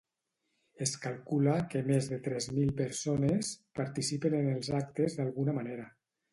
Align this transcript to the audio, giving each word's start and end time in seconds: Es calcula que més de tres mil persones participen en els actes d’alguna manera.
Es 0.85 0.93
calcula 1.03 1.57
que 1.73 1.83
més 1.89 2.09
de 2.15 2.19
tres 2.29 2.49
mil 2.57 2.73
persones 2.81 3.53
participen 3.83 4.41
en 4.41 4.53
els 4.57 4.73
actes 4.83 5.21
d’alguna 5.23 5.59
manera. 5.63 5.91